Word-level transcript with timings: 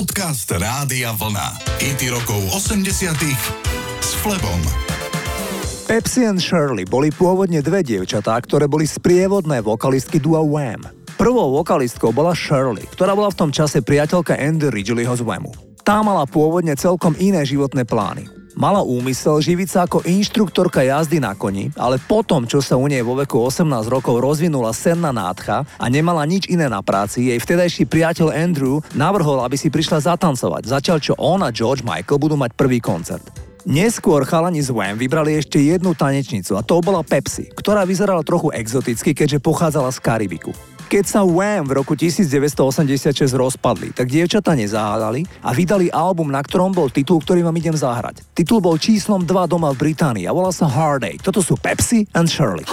Podcast 0.00 0.48
Rádia 0.48 1.12
Vlna. 1.12 1.60
IT 1.76 2.08
rokov 2.08 2.40
80 2.56 3.20
s 4.00 4.16
Flebom. 4.24 4.56
Pepsi 5.84 6.24
and 6.24 6.40
Shirley 6.40 6.88
boli 6.88 7.12
pôvodne 7.12 7.60
dve 7.60 7.84
dievčatá, 7.84 8.32
ktoré 8.40 8.64
boli 8.64 8.88
sprievodné 8.88 9.60
vokalistky 9.60 10.16
dua 10.16 10.40
Wham. 10.40 10.88
Prvou 11.20 11.52
vokalistkou 11.52 12.16
bola 12.16 12.32
Shirley, 12.32 12.88
ktorá 12.96 13.12
bola 13.12 13.28
v 13.28 13.44
tom 13.44 13.50
čase 13.52 13.84
priateľka 13.84 14.40
Andy 14.40 14.72
Ridgelyho 14.72 15.12
z 15.12 15.20
Whamu. 15.20 15.52
Tá 15.84 16.00
mala 16.00 16.24
pôvodne 16.24 16.72
celkom 16.80 17.12
iné 17.20 17.44
životné 17.44 17.84
plány. 17.84 18.39
Mala 18.60 18.84
úmysel 18.84 19.40
živiť 19.40 19.68
sa 19.72 19.88
ako 19.88 20.04
inštruktorka 20.04 20.84
jazdy 20.84 21.16
na 21.16 21.32
koni, 21.32 21.72
ale 21.80 21.96
potom, 21.96 22.44
čo 22.44 22.60
sa 22.60 22.76
u 22.76 22.84
nej 22.84 23.00
vo 23.00 23.16
veku 23.16 23.40
18 23.40 23.64
rokov 23.88 24.20
rozvinula 24.20 24.76
senná 24.76 25.16
nádcha 25.16 25.64
a 25.80 25.84
nemala 25.88 26.28
nič 26.28 26.44
iné 26.44 26.68
na 26.68 26.84
práci, 26.84 27.32
jej 27.32 27.40
vtedajší 27.40 27.88
priateľ 27.88 28.36
Andrew 28.36 28.84
navrhol, 28.92 29.40
aby 29.48 29.56
si 29.56 29.72
prišla 29.72 30.12
zatancovať, 30.12 30.76
zatiaľ 30.76 30.98
čo 31.00 31.16
on 31.16 31.40
a 31.40 31.48
George 31.48 31.80
Michael 31.88 32.20
budú 32.20 32.36
mať 32.36 32.52
prvý 32.52 32.84
koncert. 32.84 33.24
Neskôr 33.64 34.28
chalani 34.28 34.60
z 34.60 34.76
Wham 34.76 35.00
vybrali 35.00 35.40
ešte 35.40 35.56
jednu 35.56 35.96
tanečnicu 35.96 36.52
a 36.52 36.60
to 36.60 36.84
bola 36.84 37.00
Pepsi, 37.00 37.48
ktorá 37.48 37.88
vyzerala 37.88 38.20
trochu 38.20 38.52
exoticky, 38.52 39.16
keďže 39.16 39.40
pochádzala 39.40 39.88
z 39.88 40.04
Karibiku. 40.04 40.52
Keď 40.90 41.06
sa 41.06 41.22
Wham 41.22 41.70
v 41.70 41.78
roku 41.78 41.94
1986 41.94 43.14
rozpadli, 43.38 43.94
tak 43.94 44.10
dievčata 44.10 44.58
nezahádali 44.58 45.22
a 45.38 45.54
vydali 45.54 45.86
album, 45.86 46.34
na 46.34 46.42
ktorom 46.42 46.74
bol 46.74 46.90
titul, 46.90 47.22
ktorý 47.22 47.46
vám 47.46 47.54
idem 47.54 47.78
zahrať. 47.78 48.26
Titul 48.34 48.58
bol 48.58 48.74
číslom 48.74 49.22
2 49.22 49.30
doma 49.46 49.70
v 49.70 49.86
Británii 49.86 50.26
a 50.26 50.34
volá 50.34 50.50
sa 50.50 50.66
Heartache. 50.66 51.22
Toto 51.22 51.46
sú 51.46 51.54
Pepsi 51.54 52.10
and 52.10 52.26
Shirley. 52.26 52.66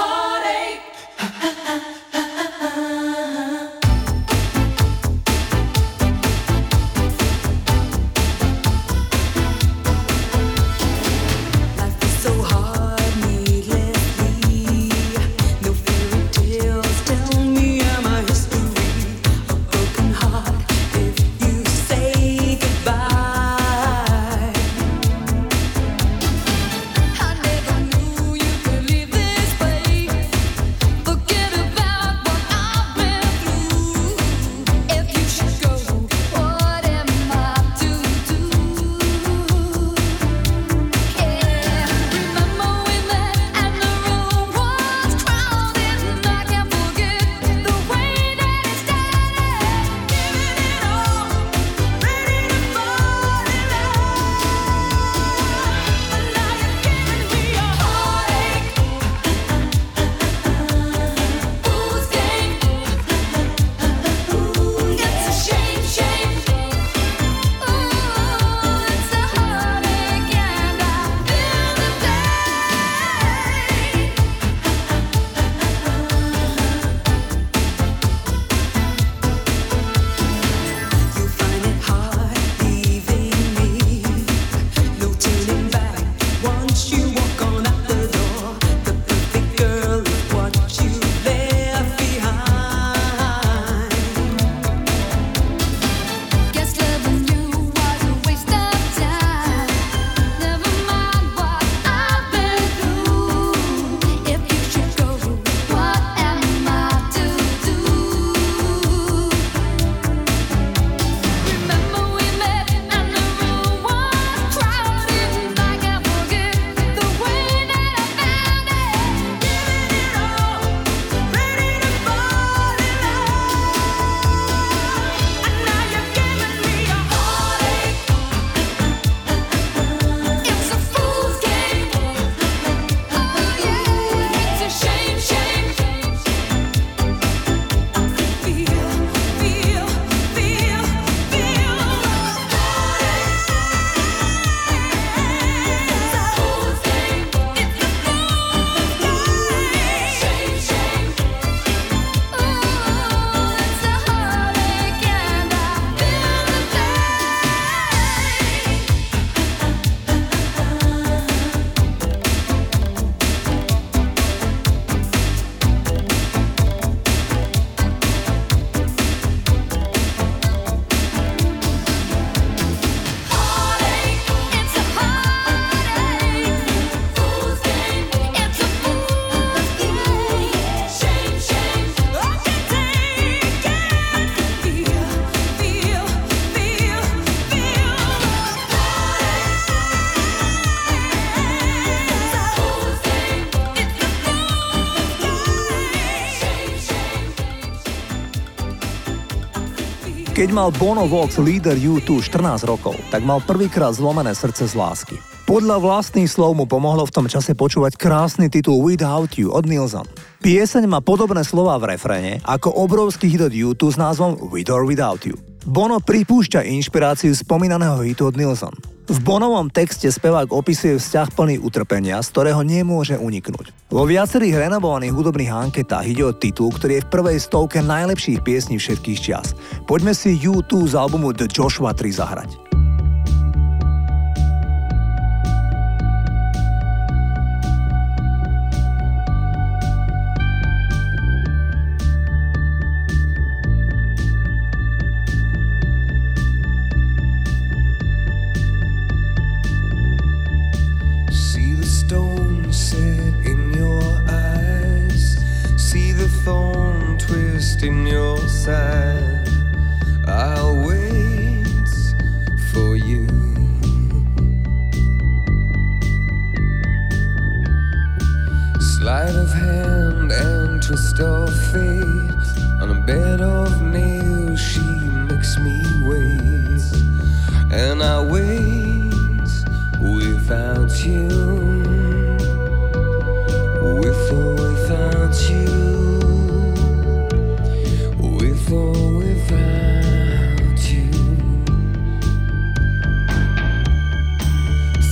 Keď 200.37 200.53
mal 200.53 200.69
Bono 200.69 201.09
Vox 201.09 201.41
líder 201.41 201.73
U2 201.81 202.21
14 202.21 202.61
rokov, 202.69 202.93
tak 203.09 203.25
mal 203.25 203.41
prvýkrát 203.41 203.89
zlomené 203.97 204.37
srdce 204.37 204.69
z 204.69 204.77
lásky. 204.77 205.17
Podľa 205.49 205.81
vlastných 205.81 206.29
slov 206.29 206.53
mu 206.53 206.69
pomohlo 206.69 207.09
v 207.09 207.09
tom 207.09 207.25
čase 207.25 207.57
počúvať 207.57 207.97
krásny 207.97 208.45
titul 208.45 208.85
Without 208.85 209.33
You 209.33 209.49
od 209.49 209.65
Nilsson. 209.65 210.05
Pieseň 210.45 210.85
má 210.85 211.01
podobné 211.01 211.41
slova 211.41 211.81
v 211.81 211.97
refréne 211.97 212.37
ako 212.45 212.69
obrovský 212.69 213.33
hit 213.33 213.49
od 213.49 213.49
U2 213.49 213.81
s 213.81 213.97
názvom 213.97 214.53
With 214.53 214.69
or 214.69 214.85
Without 214.85 215.25
You. 215.25 215.41
Bono 215.65 215.97
pripúšťa 215.97 216.69
inšpiráciu 216.69 217.33
spomínaného 217.33 217.97
hitu 218.05 218.29
od 218.29 218.37
Nilsson. 218.37 218.96
V 219.07 219.23
Bonovom 219.23 219.71
texte 219.71 220.11
spevák 220.11 220.51
opisuje 220.51 220.99
vzťah 220.99 221.31
plný 221.31 221.63
utrpenia, 221.63 222.19
z 222.19 222.27
ktorého 222.27 222.59
nemôže 222.59 223.15
uniknúť. 223.15 223.71
Vo 223.87 224.03
viacerých 224.03 224.67
renovovaných 224.67 225.15
hudobných 225.15 225.47
anketách 225.47 226.11
ide 226.11 226.27
o 226.27 226.35
titul, 226.35 226.75
ktorý 226.75 226.99
je 226.99 227.05
v 227.07 227.11
prvej 227.15 227.37
stovke 227.39 227.79
najlepších 227.79 228.43
piesní 228.43 228.75
všetkých 228.75 229.19
čias. 229.23 229.55
Poďme 229.87 230.11
si 230.11 230.35
U2 230.35 230.91
z 230.91 230.99
albumu 230.99 231.31
The 231.31 231.47
Joshua 231.47 231.95
3 231.95 232.19
zahrať. 232.19 232.66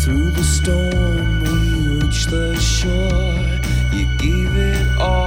Through 0.06 0.30
the 0.30 0.44
storm, 0.44 1.42
we 1.42 1.98
reach 1.98 2.28
the 2.28 2.56
shore. 2.60 3.42
You 3.92 4.06
gave 4.19 4.56
it 4.56 4.86
all, 5.00 5.25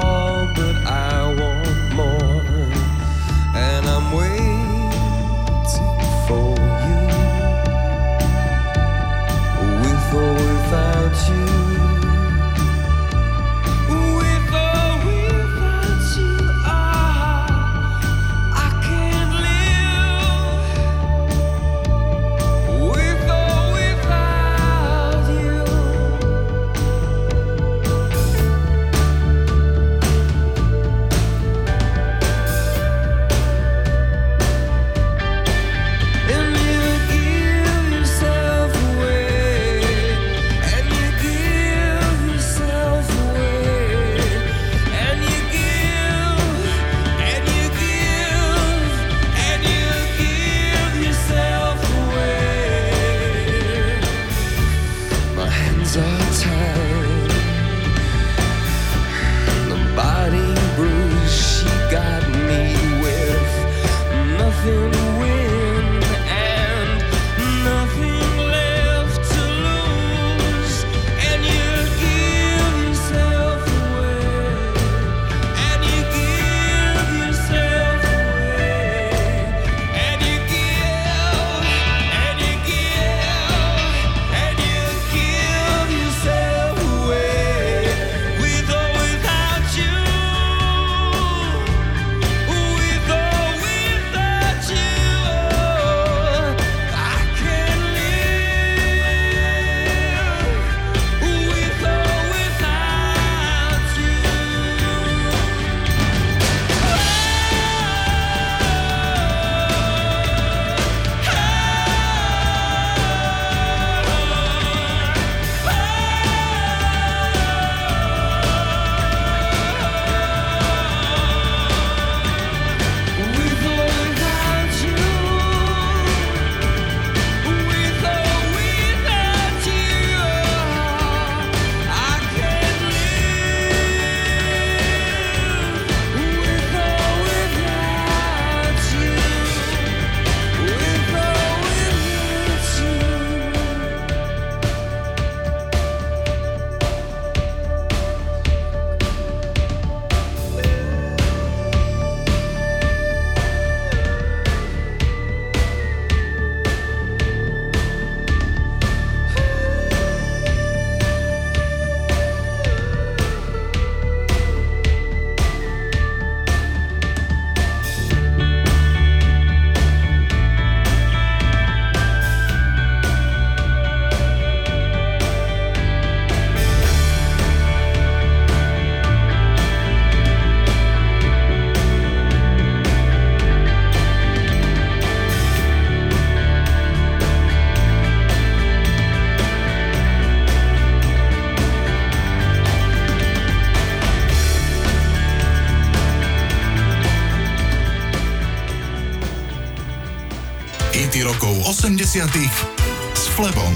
s 202.19 203.31
Flebom. 203.39 203.70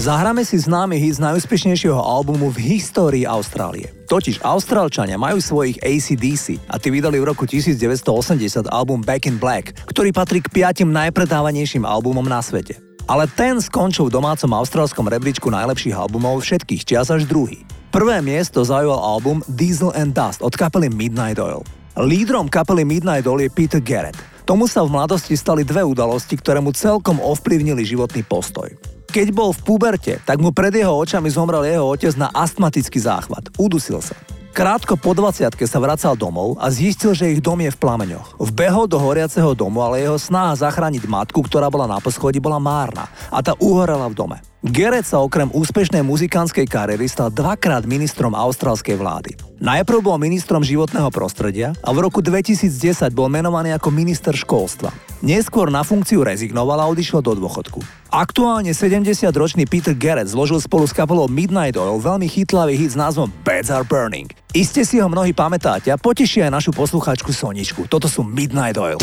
Zahráme 0.00 0.40
si 0.40 0.56
známy 0.56 0.96
hit 0.96 1.20
z 1.20 1.24
najúspešnejšieho 1.28 2.00
albumu 2.00 2.48
v 2.48 2.80
histórii 2.80 3.28
Austrálie. 3.28 3.92
Totiž 4.08 4.40
Austrálčania 4.40 5.20
majú 5.20 5.36
svojich 5.36 5.76
ACDC 5.84 6.64
a 6.64 6.80
tí 6.80 6.88
vydali 6.88 7.20
v 7.20 7.28
roku 7.28 7.44
1980 7.44 8.72
album 8.72 9.04
Back 9.04 9.28
in 9.28 9.36
Black, 9.36 9.76
ktorý 9.84 10.16
patrí 10.16 10.40
k 10.40 10.48
piatim 10.48 10.88
najpredávanejším 10.88 11.84
albumom 11.84 12.24
na 12.24 12.40
svete. 12.40 12.80
Ale 13.04 13.28
ten 13.28 13.60
skončil 13.60 14.08
v 14.08 14.16
domácom 14.16 14.56
austrálskom 14.56 15.04
rebríčku 15.04 15.52
najlepších 15.52 15.92
albumov 15.92 16.40
všetkých 16.40 16.88
čias 16.88 17.12
až 17.12 17.28
druhý. 17.28 17.68
Prvé 17.92 18.24
miesto 18.24 18.64
zaujal 18.64 18.96
album 18.96 19.44
Diesel 19.44 19.92
and 19.92 20.16
Dust 20.16 20.40
od 20.40 20.56
kapely 20.56 20.88
Midnight 20.88 21.36
Oil. 21.36 21.60
Lídrom 22.00 22.48
kapely 22.48 22.88
Midnight 22.88 23.28
Oil 23.28 23.44
je 23.44 23.52
Peter 23.52 23.84
Garrett. 23.84 24.35
Tomu 24.46 24.70
sa 24.70 24.86
v 24.86 24.94
mladosti 24.94 25.34
stali 25.34 25.66
dve 25.66 25.82
udalosti, 25.82 26.38
ktoré 26.38 26.62
mu 26.62 26.70
celkom 26.70 27.18
ovplyvnili 27.18 27.82
životný 27.82 28.22
postoj. 28.22 28.70
Keď 29.10 29.34
bol 29.34 29.50
v 29.50 29.58
puberte, 29.66 30.22
tak 30.22 30.38
mu 30.38 30.54
pred 30.54 30.70
jeho 30.70 30.94
očami 30.94 31.26
zomrel 31.26 31.66
jeho 31.66 31.82
otec 31.82 32.14
na 32.14 32.30
astmatický 32.30 33.02
záchvat. 33.02 33.50
Udusil 33.58 33.98
sa. 33.98 34.14
Krátko 34.56 34.96
po 34.96 35.12
20 35.12 35.52
sa 35.68 35.76
vracal 35.76 36.16
domov 36.16 36.56
a 36.56 36.72
zistil, 36.72 37.12
že 37.12 37.28
ich 37.28 37.44
dom 37.44 37.60
je 37.60 37.68
v 37.68 37.76
plameňoch. 37.76 38.40
Vbehol 38.40 38.88
do 38.88 38.96
horiaceho 38.96 39.52
domu, 39.52 39.84
ale 39.84 40.00
jeho 40.00 40.16
snaha 40.16 40.56
zachrániť 40.56 41.04
matku, 41.04 41.44
ktorá 41.44 41.68
bola 41.68 41.84
na 41.84 42.00
poschodí, 42.00 42.40
bola 42.40 42.56
márna 42.56 43.04
a 43.28 43.44
tá 43.44 43.52
uhorela 43.60 44.08
v 44.08 44.16
dome. 44.16 44.40
Garrett 44.64 45.04
sa 45.04 45.20
okrem 45.20 45.52
úspešnej 45.52 46.00
muzikánskej 46.00 46.64
kariéry 46.72 47.04
stal 47.04 47.28
dvakrát 47.28 47.84
ministrom 47.84 48.32
austrálskej 48.32 48.96
vlády. 48.96 49.36
Najprv 49.60 50.00
bol 50.00 50.16
ministrom 50.16 50.64
životného 50.64 51.12
prostredia 51.12 51.76
a 51.84 51.92
v 51.92 52.08
roku 52.08 52.24
2010 52.24 53.12
bol 53.12 53.28
menovaný 53.28 53.76
ako 53.76 53.92
minister 53.92 54.32
školstva. 54.32 54.88
Neskôr 55.20 55.68
na 55.68 55.84
funkciu 55.84 56.24
rezignoval 56.24 56.80
a 56.80 56.88
odišiel 56.88 57.20
do 57.20 57.36
dôchodku. 57.36 58.05
Aktuálne 58.16 58.72
70-ročný 58.72 59.68
Peter 59.68 59.92
Garrett 59.92 60.32
zložil 60.32 60.56
spolu 60.56 60.88
s 60.88 60.96
kapelou 60.96 61.28
Midnight 61.28 61.76
Oil 61.76 62.00
veľmi 62.00 62.24
chytlavý 62.24 62.72
hit 62.72 62.96
s 62.96 62.96
názvom 62.96 63.28
Beds 63.44 63.68
Are 63.68 63.84
Burning. 63.84 64.32
Iste 64.56 64.88
si 64.88 64.96
ho 64.96 65.04
mnohí 65.04 65.36
pamätáte 65.36 65.92
a 65.92 66.00
poteší 66.00 66.40
aj 66.48 66.56
našu 66.56 66.72
poslucháčku 66.72 67.28
Soničku. 67.28 67.84
Toto 67.92 68.08
sú 68.08 68.24
Midnight 68.24 68.80
Oil. 68.80 68.96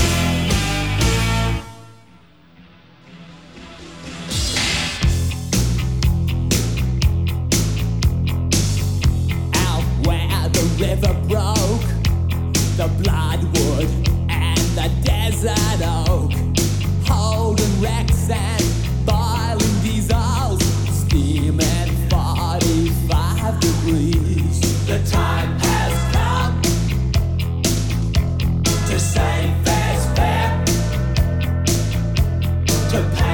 To 32.94 33.33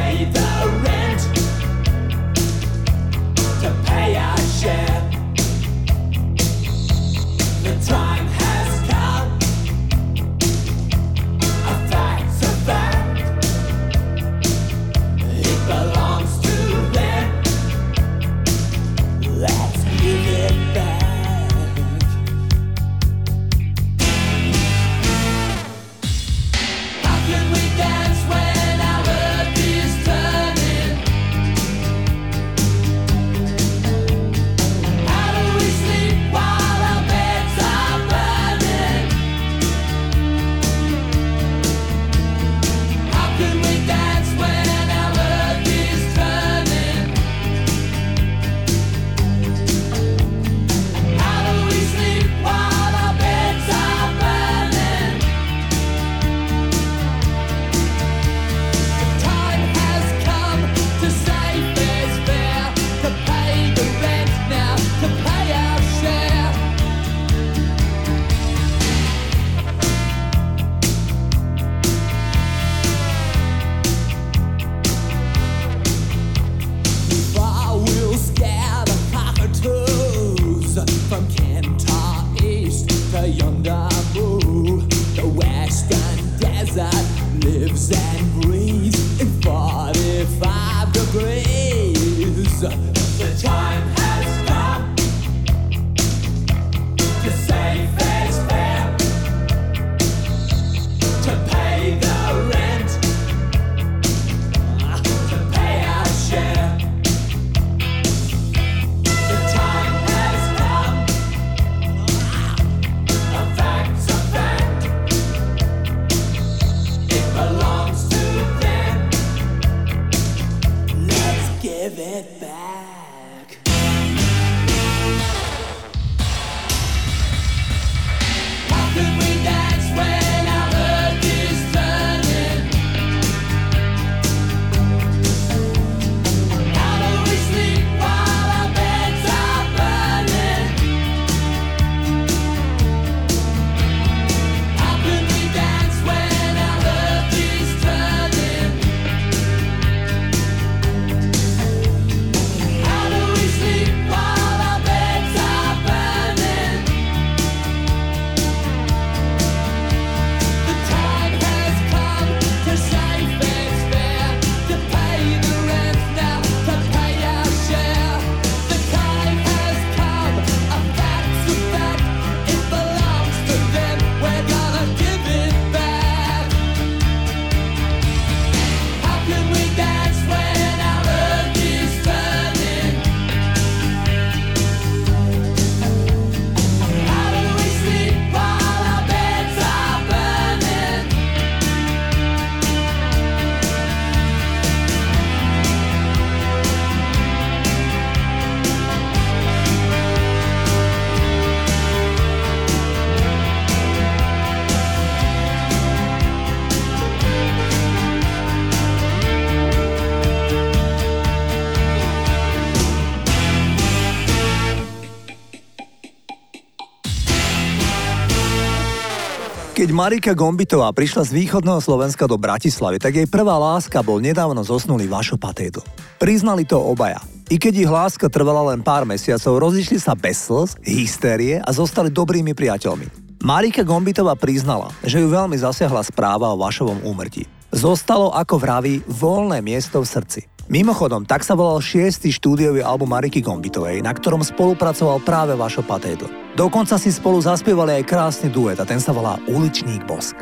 Keď 219.79 219.95
Marika 219.95 220.35
Gombitová 220.35 220.91
prišla 220.91 221.23
z 221.23 221.39
východného 221.39 221.79
Slovenska 221.79 222.27
do 222.27 222.35
Bratislavy, 222.35 222.99
tak 222.99 223.15
jej 223.15 223.23
prvá 223.23 223.55
láska 223.55 224.03
bol 224.03 224.19
nedávno 224.19 224.59
zosnulý 224.59 225.07
Vašo 225.07 225.39
Patédo. 225.39 225.79
Priznali 226.19 226.67
to 226.67 226.75
obaja. 226.75 227.23
I 227.47 227.55
keď 227.55 227.73
ich 227.79 227.87
láska 227.87 228.27
trvala 228.27 228.75
len 228.75 228.83
pár 228.83 229.07
mesiacov, 229.07 229.55
rozišli 229.55 229.95
sa 229.95 230.19
bez 230.19 230.51
slz, 230.51 230.83
hystérie 230.83 231.63
a 231.63 231.71
zostali 231.71 232.11
dobrými 232.11 232.51
priateľmi. 232.51 233.39
Marika 233.39 233.87
Gombitová 233.87 234.35
priznala, 234.35 234.91
že 234.99 235.23
ju 235.23 235.31
veľmi 235.31 235.55
zasiahla 235.55 236.03
správa 236.03 236.51
o 236.51 236.59
Vašovom 236.59 236.99
úmrtí. 237.07 237.47
Zostalo, 237.71 238.35
ako 238.35 238.59
vraví, 238.59 238.99
voľné 239.07 239.63
miesto 239.63 240.03
v 240.03 240.11
srdci. 240.11 240.41
Mimochodom, 240.67 241.23
tak 241.23 241.47
sa 241.47 241.55
volal 241.55 241.79
šiestý 241.79 242.35
štúdiový 242.35 242.83
album 242.83 243.15
Mariky 243.15 243.39
Gombitovej, 243.39 244.03
na 244.03 244.11
ktorom 244.11 244.43
spolupracoval 244.43 245.23
práve 245.23 245.55
Vašo 245.55 245.87
Patédl. 245.87 246.27
Dokonca 246.59 246.99
si 246.99 247.07
spolu 247.07 247.39
zaspievali 247.39 248.03
aj 248.03 248.03
krásny 248.03 248.51
duet 248.51 248.75
a 248.75 248.83
ten 248.83 248.99
sa 248.99 249.15
volá 249.15 249.39
Uličník 249.47 250.03
Bosk. 250.03 250.35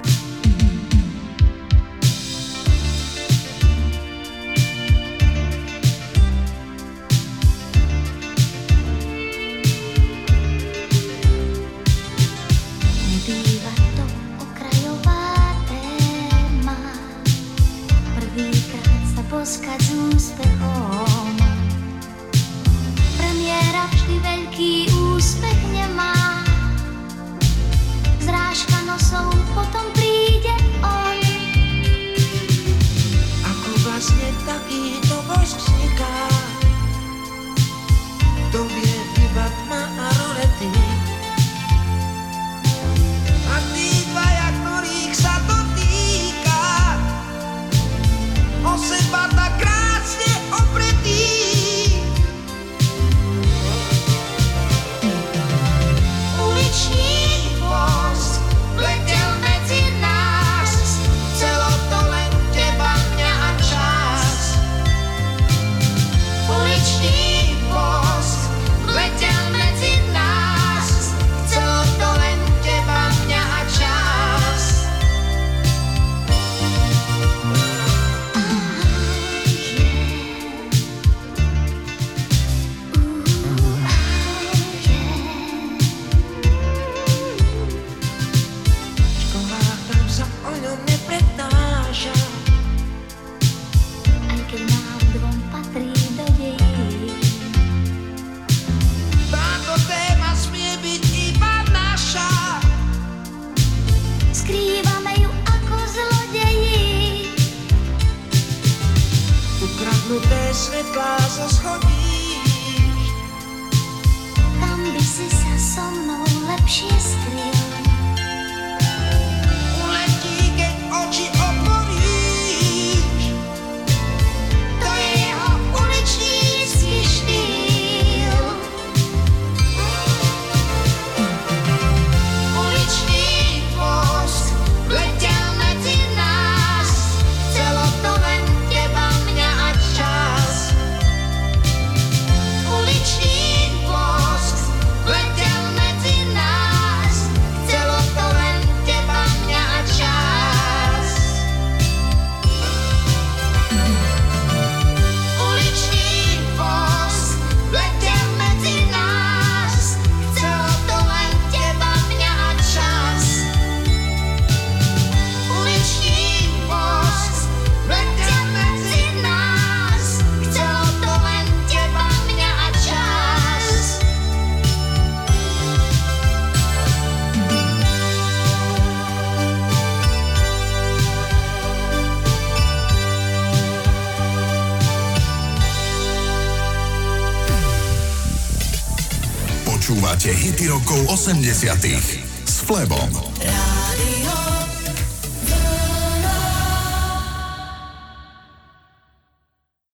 Rokov 190.78 191.18
80 191.34 192.22
s 192.46 192.62
Flebom. 192.62 193.37